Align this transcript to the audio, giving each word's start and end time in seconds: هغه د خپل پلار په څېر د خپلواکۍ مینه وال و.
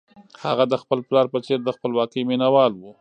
هغه 0.45 0.63
د 0.71 0.73
خپل 0.81 0.99
پلار 1.07 1.25
په 1.33 1.39
څېر 1.45 1.59
د 1.63 1.69
خپلواکۍ 1.75 2.21
مینه 2.29 2.47
وال 2.53 2.73
و. 2.81 2.83